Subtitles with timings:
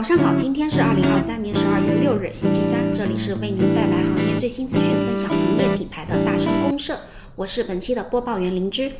[0.00, 7.00] 早上好，今天是二零二三年十二月六日，星期三，这里是为您带来行业最新资讯、分享行业品牌的大声公社，
[7.36, 8.92] 我是本期的播报员灵芝。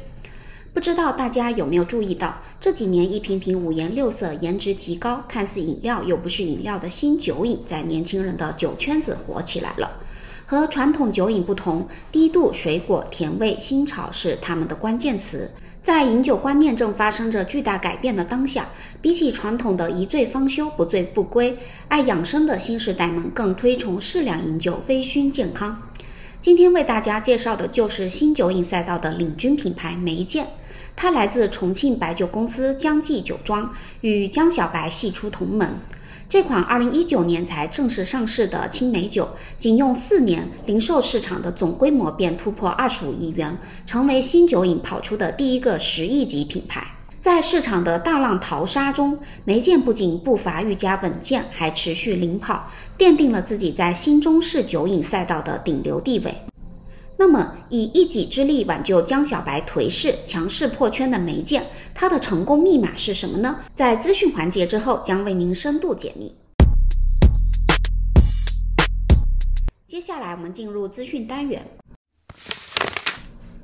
[0.75, 10.03] 不知道大家有没有注意到，这几年一瓶瓶五颜六色、颜值极高、看似饮料又不是饮料的新酒饮，在年轻人的酒圈子火起来了。
[10.45, 15.51] 和传统酒饮不同，低度、水果、甜味、新潮是他们的关键词。
[15.83, 18.69] 在饮酒观念正发生着巨大改变的当下，
[19.01, 21.57] 比起传统的一醉方休、不醉不归，
[21.89, 25.81] 爱养生的新时代们更推崇适量饮酒、微醺健康。
[26.39, 30.47] 今天为大家介绍的就是新酒饮赛道的领军品牌梅见，
[30.95, 33.73] 它来自重庆白酒公司江记酒庄，
[34.03, 35.77] 与江小白系出同门。
[36.31, 46.87] 这款二零一九年才正式上市的青梅酒，仅用四年，零售市场的总规模便突破二十五亿元，成为新酒饮跑出的第一个十亿级品牌。
[47.21, 56.33] 在市场的大浪淘沙中，梅见不仅步伐愈加稳健，还持续领跑，奠定了自己在新中式酒饮赛道的顶流地位。
[57.21, 63.61] 那么，以一己之力挽救江小白颓势、强势破圈的梅见，它的成功密码是什么呢？
[63.77, 66.35] 在资讯环节之后，将为您深度解密。
[69.87, 71.63] 接下来，我们进入资讯单元。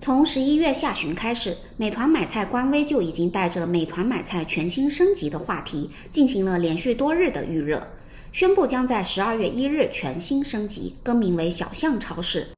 [0.00, 7.88] 从十一月下旬开始，美团买菜官微就已经带着美团买菜全新升级的话题，进行了连续多日的预热，
[8.34, 12.48] 宣布将在十二月一日全新升级，更名为小象超市。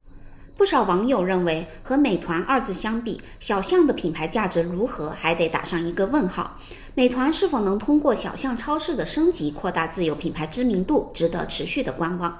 [0.59, 6.59] 不少网友认为，和美团二字相比，小象的品牌价值如何，还得打上一个问号。
[6.95, 12.37] 美团是否能通过小象超市的升级，扩大自有品牌知名度，值得持续的观望。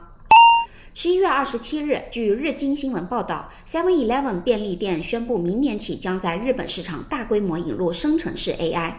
[0.94, 8.96] 十一月二十七日，据日经新闻报道，Seven Eleven 便利店宣布，明年起将在日本市场大规模引入生成式 AI。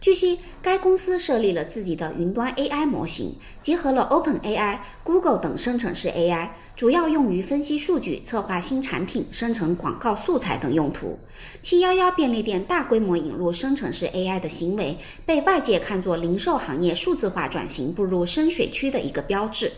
[0.00, 11.18] 据悉，该公司设立了自己的云端 AI 模型，结合了 OpenAI、Google 等生成式 AI，主要用于分析数据、策划新产品、生成广告素材等用途。
[11.60, 19.72] 七幺幺便利店大规模引入生成式 AI 的行为，被外界看作零售行业数字化转型步入深水区的一个标志。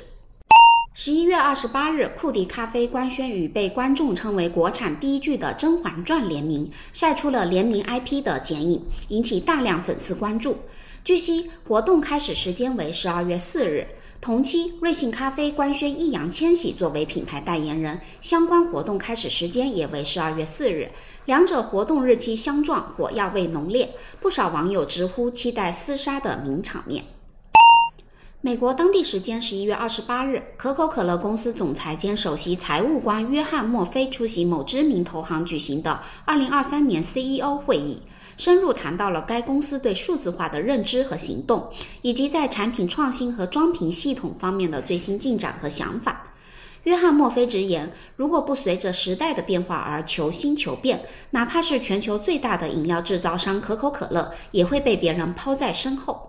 [0.94, 10.58] 十一月二十八日，库迪咖啡官宣与被观众称为国产第一剧的《甄嬛传》联名，晒出了联名 IP 的剪影，引起大量粉丝关注。
[11.04, 13.86] 据悉，活动开始时间为十二月四日。
[14.20, 20.90] 同期，瑞幸咖啡官宣易烊千玺作为品牌代言人，相关活动开始时间也为十二月四日。
[21.26, 27.04] 两者活动日期相撞，火药味浓烈，不少网友直呼期待厮杀的名场面。
[28.40, 38.00] 美国当地时间十一月二十八日，可口可乐公司总裁兼首席财务官约翰·墨菲出席某知名投行举行的二零二三年 CEO 会议，
[38.36, 41.68] 深入谈到了该公司对数字化的认知和行动，
[42.00, 46.34] 以及在产品创新和装瓶系统方面的最新进展和想法。
[46.84, 56.27] 约翰·墨菲直言，如果不随着时代的变化而求新求变，哪怕是全球最大的饮料制造商可口可乐，也会被别人抛在身后。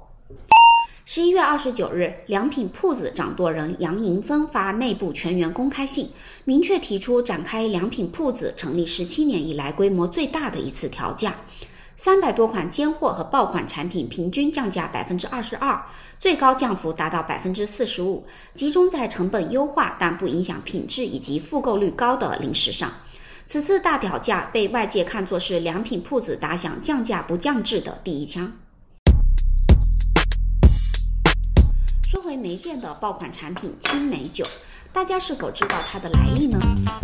[1.12, 6.08] 十一月二十九日，良品铺子掌舵人杨银芬发内部全员公开信，
[6.46, 11.34] 明确提出展开良品铺子成立十七年以来规模最大的一次调价，
[11.96, 15.84] 三百多款尖货和爆款产品平均降价百分之二十二，
[16.20, 22.88] 最高降幅达到百分之四十五，集中在成本优化但不影响品质以及复购率高的零食上。
[23.48, 28.54] 此次大调价被外界看作是良品铺子打响降价不降质的第一枪。
[32.30, 34.46] 为没见的爆款产品青梅酒，
[34.94, 36.60] 大家是否知道它的来历呢？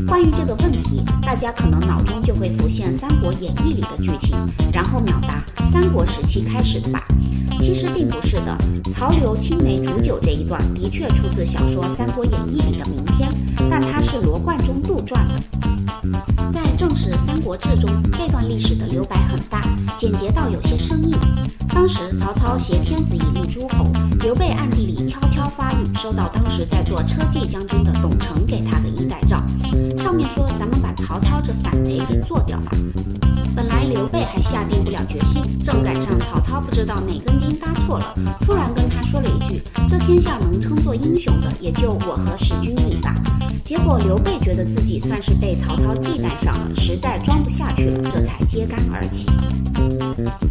[0.08, 4.38] 关于这个问题，大家可能脑中就会浮现《三国演义》里的剧情，
[4.72, 7.03] 然后秒答三国时期开始的吧。
[7.59, 8.56] 其实并不是的，
[8.91, 13.28] 曹刘青梅煮酒这一段的确出自小说《三国演义》里的名篇，
[13.68, 15.42] 但它是罗贯中杜撰的。
[16.50, 19.62] 在正史《三国志》中，这段历史的留白很大，
[19.97, 21.17] 简洁到有些生硬。
[21.67, 23.91] 当时曹操挟天子以令诸侯，
[24.22, 29.44] 刘备暗地里悄悄发语，收到当时在做车骑将军的董承给他的衣带诏，
[30.02, 32.72] 上面说：“咱们把曹操这反贼给做掉吧。”
[33.55, 43.16] 本来刘备还下定不了决心，正赶上曹操不知道哪根筋搭错了，突然跟他说了一句：“这天下能称作英雄的，也就我和使君你吧。”
[43.63, 49.28] 结果刘备觉得自己算是被曹操忌惮上了，实在装不下去了，这才揭竿而起。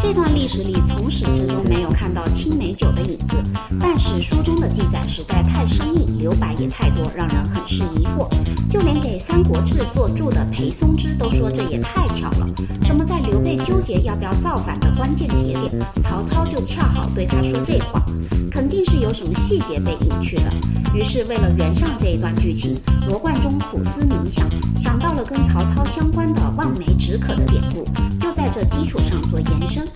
[0.01, 3.37] 这段历史里从始至终没有看到青梅酒的影子，
[3.79, 8.29] 但史书中的记载实在太生硬，留白也太多，让人很是疑惑。
[8.69, 12.49] 就连给《三国志》做注的裴松之都说这也太巧了，
[12.97, 18.01] 那么在刘备纠结要不要造反的关键节点，曹操就恰好对他说这话，
[18.49, 20.53] 肯定是有什么细节被隐去了。
[20.95, 24.49] 于是为了圆上这一段剧情，罗贯中苦思冥想，
[24.79, 27.85] 想到了跟曹操相关的望梅止渴的典故，
[28.17, 29.89] 就在这基础上做延伸，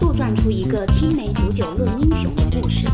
[0.00, 2.88] 杜撰出一个青梅煮酒论英雄的故事。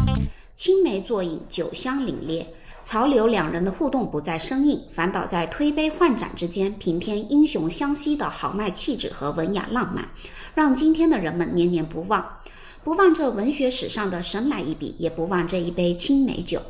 [0.54, 2.44] 青梅作饮，酒香凛冽。
[2.84, 10.10] 曹刘两人的互动不再生硬，反倒在推杯换盏之间平添英雄相惜的豪迈气质和文雅浪漫，
[10.54, 12.38] 让今天的人们念念不忘。
[12.82, 16.60] 不忘这文学史上的神来一笔，也不忘这一杯青梅酒。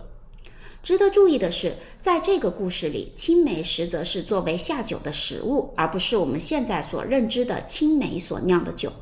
[0.82, 8.92] 值得注意的是，在这个故事里，青梅实则是作为下酒的食物，而不是我们现在所认知的青梅所酿的酒。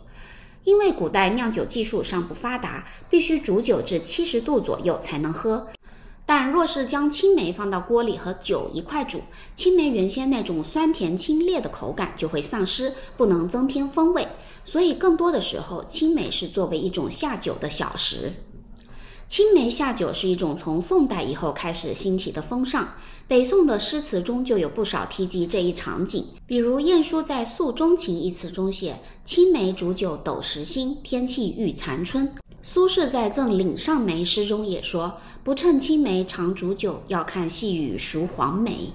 [0.64, 5.66] 因为古代酿酒技术尚不发达，必须煮酒至七十度左右才能喝。
[6.30, 9.22] 但若是将青梅放到锅里和酒一块煮，
[9.56, 14.28] 青梅原先那种酸甜清冽的口感就会丧失，不能增添风味。
[14.62, 18.30] 所以更多的时候，青梅是作为一种下酒的小食。
[19.26, 22.86] 青梅下酒是一种从宋代以后开始兴起的风尚，
[23.26, 26.26] 北宋的诗词中就有不少提及这一场景。
[26.46, 35.14] 比如晏殊在《诉衷情》一词中写：“青梅煮酒斗时新，天气欲残春。”苏轼在《赠岭上梅》诗中也说
[35.44, 38.92] ：“不趁青梅常煮酒，要看细雨熟黄梅。”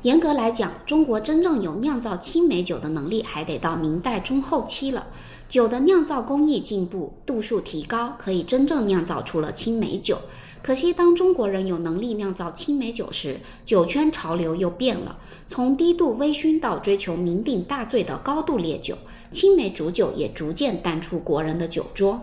[0.00, 5.08] 严格来讲，中国真正有酿造青梅酒的能力，还得到明代中后期了。
[5.46, 10.18] 酒的酿造工艺进步，度数提高，可以真正酿造出了青梅酒。
[10.62, 18.96] 可惜，当中国人有能力酿造青梅酒时，酒圈潮流又变了，从低度微醺到追求酩酊大醉的高度烈酒，
[19.30, 22.20] 青梅煮酒也逐渐淡出国人的酒桌。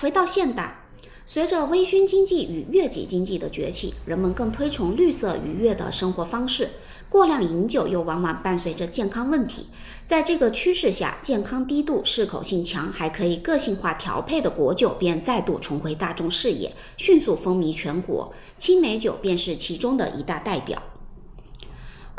[0.00, 0.84] 回到现代，
[1.26, 6.70] 随着微醺经济与悦己经济的崛起，人们更推崇绿色愉悦的生活方式。
[7.10, 9.66] 过量饮酒又往往伴随着健康问题。
[10.06, 18.32] 在这个趋势下，健康低度、适口性强，还可以个性化调配的果酒便再度重回大众视野，迅速风靡全国。
[18.58, 20.82] 青梅酒便是其中的一大代表。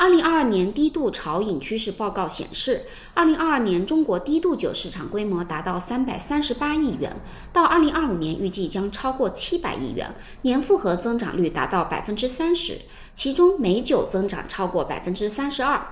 [0.00, 7.14] 二零二二年低度潮饮趋势报告显示，二零二二年中国低度酒市场规模达到三百三十八亿元，
[7.52, 12.78] 到二零二五年预计将超过七百亿元，年复合增长率达到百分之三十，
[13.14, 15.86] 其中美酒增长超过百分之三十二。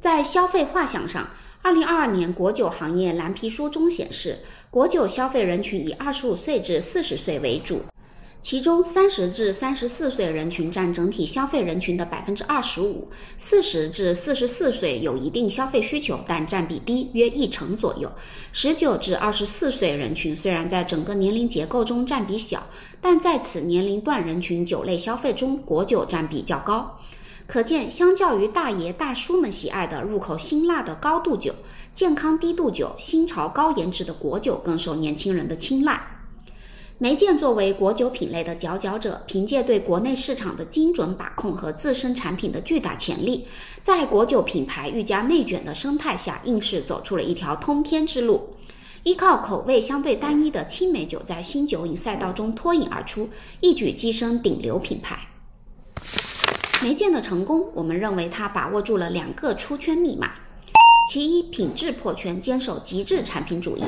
[0.00, 1.28] 在消费画像上，
[1.60, 4.38] 二零二二年国酒行业蓝皮书中显示，
[4.70, 7.82] 国酒消费人群以二十五岁至四十岁为主。
[8.48, 18.08] 其中，三十至三十四岁人群占整体消费人群的百分之二十五，四十至四十四岁有一定消费需求，但占比低，约一成左右。
[18.52, 22.62] 十九至二十四岁人群虽然在整个年龄结构中占比小，
[23.00, 27.00] 但在此年龄段人群酒类消费中，果酒占比较高。
[27.48, 31.52] 可见，相较于大爷大叔们喜爱的入口辛辣的高度酒，
[31.92, 36.00] 健康低度酒、新潮高颜值的果酒更受年轻人的青睐。
[36.98, 43.46] 梅见作为果酒品类的佼佼者，凭借对国内市场的精准把控和自身产品的巨大潜力，
[43.82, 48.56] 在果酒品牌愈加内卷的生态下，硬是走出了一条通天之路。
[49.02, 53.28] 依靠口味相对单一的青梅酒，在新酒饮赛道中脱颖而出，
[53.60, 55.28] 一举跻身顶流品牌。
[56.82, 60.30] 梅见的成功，我们认为它把握住了两个出圈密码：
[61.12, 63.84] 其一，品质破圈，坚守极致产品主义。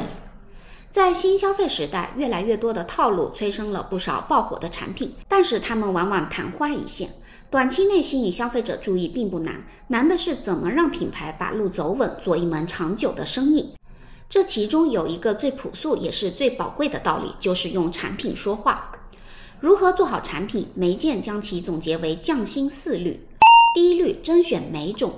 [0.90, 7.10] 在新消费时代，越来越多的套路催生了不少爆火的产品，但是它们往往昙花一现。
[7.50, 13.74] 短期内吸引消费者注意并不难，难的是怎么让品牌把路走稳，做一门长久的生意。
[14.30, 18.90] 这其中有一个最朴素也是最宝贵的道理，就是用产品说话。
[19.60, 20.68] 如何做好产品？
[20.74, 23.20] 梅见将其总结为匠心四律：
[23.74, 25.12] 第一律，甄选梅种。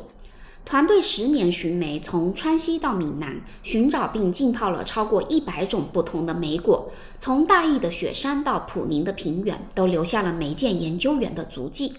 [0.71, 11.93] 团队十年寻梅，从川西到闽南，寻找并浸泡了超过一百种不同的梅果，从大邑的雪山到普宁的平原，都留下了梅见研究员的足迹。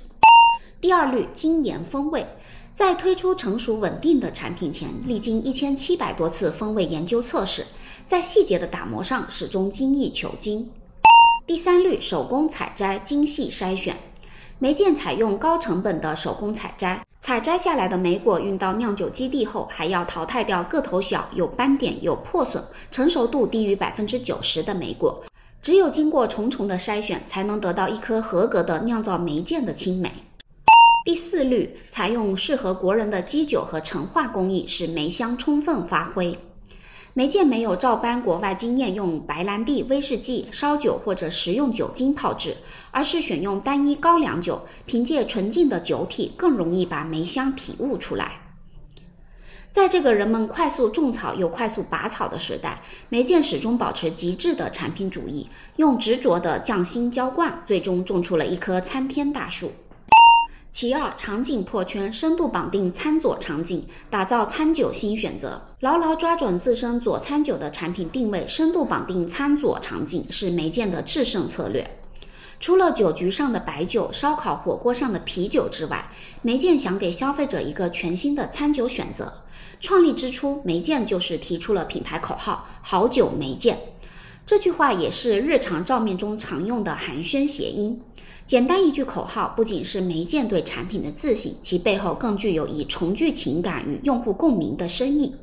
[0.79, 2.25] 第二律，精研风味，
[2.71, 7.65] 在推出成熟稳定的产品前，历经一千七百多次风味研究测试，
[8.07, 10.71] 在细节的打磨上始终精益求精。
[11.45, 13.97] 第三律，手工采摘，精细筛选，
[14.59, 17.03] 梅见采用高成本的手工采摘。
[17.21, 25.23] 采摘下来的莓果运到酿酒基地后，还要淘汰掉个头小、有斑点、有破损、成熟度低于百分之九十的莓果。
[25.61, 30.11] 只有经过重重的筛选，才能得到一颗合格的酿造梅见的青梅。
[31.05, 36.35] 第四律，采用适合国人的基酒和陈化工艺，使梅香充分发挥。
[37.13, 42.55] 梅见没有照搬国外经验，用白兰地、威士忌、烧酒或者食用酒精泡制，
[42.89, 48.37] 而是选用单一高粱酒，凭借纯净的酒体，更容易把梅香体悟出来。
[49.73, 59.73] 在这个人们快速种草又快速拔草的时代，梅见始终保持极致的产品主义，用执着的匠心浇灌，最终种出了一棵参天大树。
[60.71, 65.61] 其二，场景破圈，深度绑定餐佐场景，打造餐酒新选择。
[65.81, 71.99] 牢牢抓准自身佐餐酒的产品定位，深度绑定餐佐场景是梅见的制胜策略。
[72.61, 76.09] 除了酒局上的白酒、烧烤、火锅上的啤酒之外，
[76.41, 79.41] 梅见想给消费者一个全新的餐酒选择。
[79.81, 83.77] 创立之初，梅见就是提出了品牌口号“好酒梅见”。
[84.47, 88.01] 这句话也是日常照面中常用的寒暄谐音。
[88.51, 95.33] 简单一句口号，不仅是梅见对产品的自信，其背后更具有以重聚情感与用户共鸣的深意。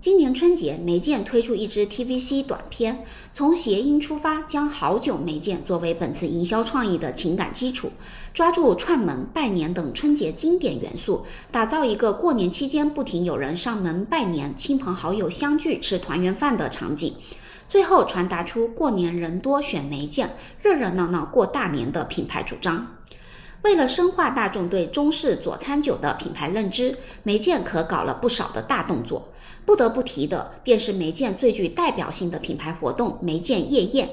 [0.00, 7.88] 今年春节，梅见推出一支 TVC 短片，从谐音出发，将“好久没见”作为本次营销创意的情感基础，
[8.34, 17.14] 抓住串门、拜年等春节经典元素，打造一个过年期间不停有人上门拜年、亲朋好友相聚吃团圆饭的场景。
[17.72, 20.28] 最后传达出过年人多选梅见，
[20.60, 22.98] 热热闹闹过大年的品牌主张。
[23.62, 29.26] 为了深化大众对中式佐餐酒的品牌认知，梅见可搞了不少的大动作。
[29.64, 34.06] 不得不提的便是梅见最具代表性的品牌活动——梅见夜宴。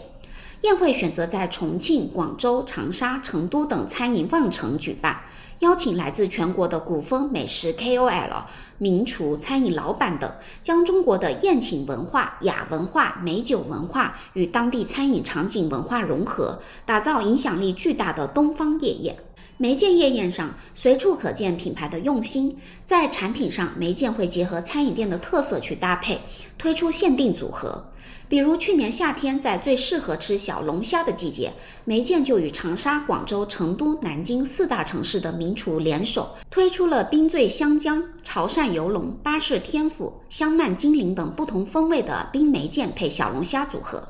[0.61, 5.21] 宴会选择在重庆、广州、长沙、成都等餐饮旺城举办。
[5.59, 8.43] 邀请来自全国的古风美食 KOL、
[8.77, 19.17] 名厨、餐饮老板等，将中国的宴请文化、雅文化、美酒文化与当地餐饮场景文化融合，打造影响力巨大的东方夜宴。
[19.57, 26.21] 梅见夜宴上随处可见品牌的用心，在产品上，梅见会结合餐饮店的特色去搭配，
[26.57, 27.85] 推出限定组合。
[28.29, 31.51] 比如去年夏天，在最适合吃小龙虾的季节，
[31.83, 44.07] 梅见就与长沙、广州、成都、南京四大城市的名厨联手，推出了冰醉香江、潮汕游龙、巴氏天府、香漫金陵等不同风味的冰梅见配小龙虾组合。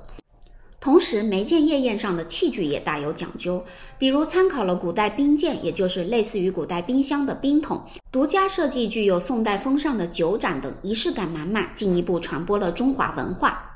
[0.82, 3.64] 同时，梅见夜宴上的器具也大有讲究，
[3.98, 13.69] 比如参考了古代冰鉴，也就是类似于古代冰箱的冰桶，独家设计具有宋代风尚的酒盏等，仪式感满满，进一步传播了中华文化。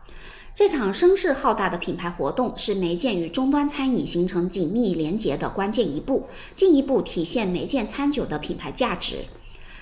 [0.55, 9.15] 这场声势浩大的品牌活动是梅见与终端餐饮形成紧密连结的关键一步，进一步体现梅见餐酒的品牌价值。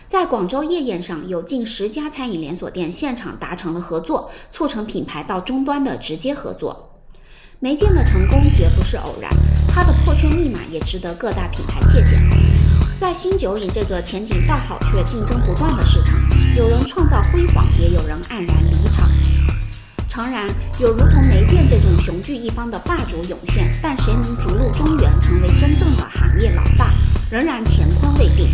[0.08, 6.92] 在广州夜宴上，有近十家餐饮连锁店现场达成了合作，促成品牌到终端的直接合作。
[7.60, 9.30] 梅见的成功绝不是偶然，
[9.68, 12.18] 它的破圈密码也值得各大品牌借鉴。
[12.98, 16.18] 在新酒饮这个前景大好却竞争不断的市场，
[16.56, 19.10] 有人创造辉煌，也有人黯然离场。
[20.12, 20.46] 诚然，
[20.78, 26.90] 有如同梅见这种雄踞一方的霸主涌现，但谁能逐鹿中原，成为真正的行业老大，
[27.30, 28.50] 仍然乾坤未定。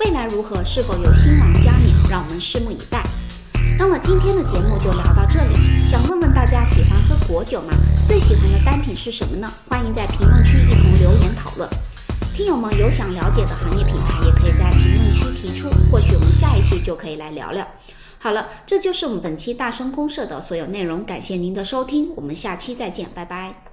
[0.00, 3.02] 未来如何，是否有新王加冕，让我们拭目以待。
[3.78, 7.72] 那么今天的节目就聊到这里，想问问大家喜欢喝果酒吗？
[8.06, 9.50] 最喜欢的单品是什么呢？
[9.70, 11.66] 欢迎在评论区一同留言讨论。
[12.34, 17.66] 听友们有想了解的行业品牌，也可以在评论区提出，或许我们下一期就可以来聊聊。
[18.22, 21.02] 好了，这就是我们本期大声公社的所有内容。
[21.04, 23.69] 感谢您的收听，我们下期再见，拜拜。